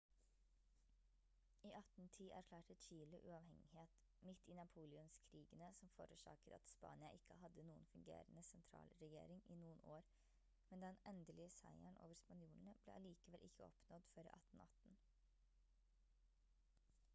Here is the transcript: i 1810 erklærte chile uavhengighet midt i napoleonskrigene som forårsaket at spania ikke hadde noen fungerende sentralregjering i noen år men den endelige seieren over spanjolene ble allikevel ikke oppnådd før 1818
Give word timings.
i 1.63 1.67
1810 1.71 2.29
erklærte 2.31 2.73
chile 2.75 3.19
uavhengighet 3.25 3.87
midt 4.21 4.39
i 4.47 4.53
napoleonskrigene 4.53 5.73
som 5.73 5.89
forårsaket 5.89 6.51
at 6.55 6.67
spania 6.71 7.11
ikke 7.19 7.35
hadde 7.43 7.65
noen 7.69 7.85
fungerende 7.93 8.43
sentralregjering 8.49 9.43
i 9.45 9.57
noen 9.63 9.81
år 9.97 10.05
men 10.71 10.81
den 10.87 10.97
endelige 11.13 11.49
seieren 11.59 11.99
over 12.07 12.15
spanjolene 12.23 12.75
ble 12.85 12.95
allikevel 12.97 13.45
ikke 13.51 13.65
oppnådd 13.69 14.09
før 14.15 14.31
1818 14.35 14.97